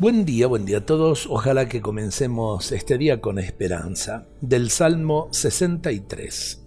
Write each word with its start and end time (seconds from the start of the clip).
Buen 0.00 0.24
día, 0.24 0.46
buen 0.46 0.64
día 0.64 0.78
a 0.78 0.86
todos. 0.86 1.26
Ojalá 1.28 1.68
que 1.68 1.82
comencemos 1.82 2.72
este 2.72 2.96
día 2.96 3.20
con 3.20 3.38
esperanza. 3.38 4.24
Del 4.40 4.70
Salmo 4.70 5.28
63. 5.30 6.66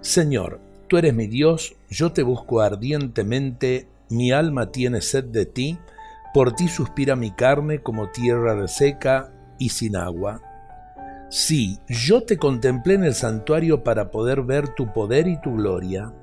Señor, 0.00 0.60
tú 0.86 0.96
eres 0.96 1.12
mi 1.12 1.26
Dios, 1.26 1.74
yo 1.90 2.12
te 2.12 2.22
busco 2.22 2.60
ardientemente, 2.60 3.88
mi 4.10 4.30
alma 4.30 4.70
tiene 4.70 5.00
sed 5.00 5.24
de 5.24 5.44
ti, 5.44 5.76
por 6.32 6.52
ti 6.52 6.68
suspira 6.68 7.16
mi 7.16 7.32
carne 7.32 7.82
como 7.82 8.10
tierra 8.10 8.54
reseca 8.54 9.32
y 9.58 9.70
sin 9.70 9.96
agua. 9.96 10.40
Sí, 11.30 11.80
yo 11.88 12.22
te 12.22 12.36
contemplé 12.36 12.94
en 12.94 13.02
el 13.02 13.14
santuario 13.14 13.82
para 13.82 14.12
poder 14.12 14.42
ver 14.42 14.68
tu 14.68 14.92
poder 14.92 15.26
y 15.26 15.40
tu 15.40 15.56
gloria, 15.56 16.14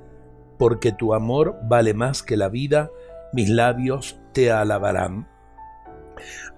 porque 0.58 0.94
tu 0.94 1.14
amor 1.14 1.58
vale 1.68 1.94
más 1.94 2.24
que 2.24 2.38
la 2.38 2.48
vida, 2.48 2.92
mis 3.34 3.50
labios 3.50 4.22
te 4.32 4.54
alabarán. 4.54 5.35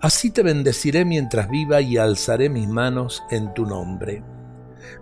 Así 0.01 0.31
te 0.31 0.43
bendeciré 0.43 1.05
mientras 1.05 1.49
viva 1.49 1.81
y 1.81 1.97
alzaré 1.97 2.49
mis 2.49 2.67
manos 2.67 3.23
en 3.29 3.53
tu 3.53 3.65
nombre. 3.65 4.23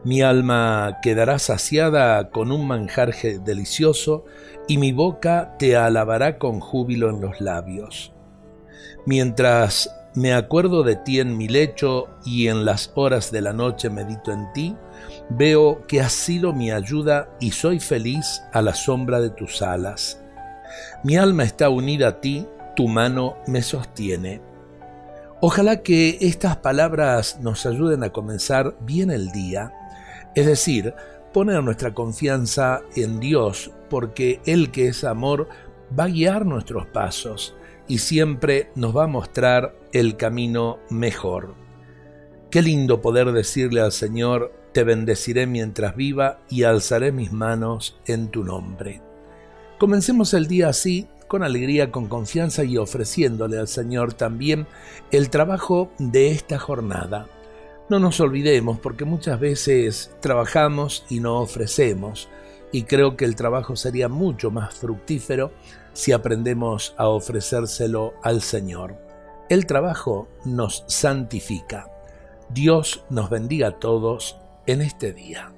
Mi 0.03 0.21
alma 0.21 0.99
quedará 1.01 1.39
saciada 1.39 2.29
con 2.29 2.51
un 2.51 2.67
manjar 2.67 3.13
delicioso 3.43 4.25
y 4.67 4.77
mi 4.77 4.91
boca 4.91 5.55
te 5.57 5.75
alabará 5.75 6.37
con 6.37 6.59
júbilo 6.59 7.09
en 7.09 7.21
los 7.21 7.41
labios. 7.41 8.13
Mientras 9.05 9.89
me 10.15 10.33
acuerdo 10.33 10.83
de 10.83 10.95
ti 10.95 11.19
en 11.19 11.37
mi 11.37 11.47
lecho 11.47 12.07
y 12.25 12.47
en 12.47 12.65
las 12.65 12.91
horas 12.95 13.31
de 13.31 13.41
la 13.41 13.51
noche 13.51 13.89
medito 13.89 14.31
en 14.31 14.51
ti, 14.53 14.75
veo 15.29 15.85
que 15.87 16.01
has 16.01 16.13
sido 16.13 16.53
mi 16.53 16.71
ayuda 16.71 17.29
y 17.39 17.51
soy 17.51 17.79
feliz 17.79 18.41
a 18.53 18.61
la 18.61 18.73
sombra 18.73 19.19
de 19.19 19.29
tus 19.29 19.61
alas. 19.61 20.21
Mi 21.03 21.17
alma 21.17 21.43
está 21.43 21.69
unida 21.69 22.07
a 22.07 22.21
ti, 22.21 22.47
tu 22.75 22.87
mano 22.87 23.37
me 23.47 23.61
sostiene. 23.61 24.41
Ojalá 25.41 25.81
que 25.81 26.17
estas 26.21 26.57
palabras 26.57 27.39
nos 27.41 27.65
ayuden 27.65 28.03
a 28.03 28.11
comenzar 28.11 28.77
bien 28.81 29.11
el 29.11 29.31
día, 29.31 29.73
es 30.35 30.45
decir, 30.45 30.93
poner 31.33 31.63
nuestra 31.63 31.93
confianza 31.93 32.81
en 32.95 33.19
Dios, 33.19 33.71
porque 33.89 34.39
Él 34.45 34.71
que 34.71 34.87
es 34.87 35.03
amor 35.03 35.49
va 35.97 36.05
a 36.05 36.09
guiar 36.09 36.45
nuestros 36.45 36.87
pasos 36.87 37.55
y 37.87 37.99
siempre 37.99 38.71
nos 38.75 38.95
va 38.95 39.03
a 39.03 39.07
mostrar 39.07 39.75
el 39.91 40.17
camino 40.17 40.79
mejor. 40.89 41.55
Qué 42.49 42.61
lindo 42.61 43.01
poder 43.01 43.31
decirle 43.31 43.81
al 43.81 43.91
Señor, 43.91 44.53
te 44.73 44.83
bendeciré 44.83 45.45
mientras 45.47 45.95
viva 45.95 46.39
y 46.49 46.63
alzaré 46.63 47.11
mis 47.11 47.31
manos 47.31 47.99
en 48.05 48.29
tu 48.29 48.43
nombre. 48.43 49.01
Comencemos 49.77 50.33
el 50.33 50.47
día 50.47 50.69
así, 50.69 51.07
con 51.27 51.43
alegría, 51.43 51.91
con 51.91 52.07
confianza 52.07 52.63
y 52.63 52.77
ofreciéndole 52.77 53.57
al 53.57 53.67
Señor 53.67 54.13
también 54.13 54.67
el 55.11 55.29
trabajo 55.29 55.91
de 55.97 56.31
esta 56.31 56.59
jornada. 56.59 57.27
No 57.89 57.99
nos 57.99 58.19
olvidemos 58.19 58.79
porque 58.79 59.05
muchas 59.05 59.39
veces 59.39 60.11
trabajamos 60.19 61.05
y 61.09 61.19
no 61.19 61.39
ofrecemos 61.39 62.29
y 62.71 62.83
creo 62.83 63.15
que 63.15 63.25
el 63.25 63.35
trabajo 63.35 63.75
sería 63.75 64.09
mucho 64.09 64.51
más 64.51 64.73
fructífero 64.73 65.51
si 65.93 66.11
aprendemos 66.11 66.93
a 66.97 67.07
ofrecérselo 67.07 68.13
al 68.23 68.41
Señor. 68.41 68.97
El 69.49 69.65
trabajo 69.65 70.27
nos 70.43 70.83
santifica. 70.87 71.89
Dios 72.49 73.03
nos 73.09 73.29
bendiga 73.29 73.67
a 73.67 73.79
todos 73.79 74.37
en 74.65 74.81
este 74.81 75.13
día. 75.13 75.51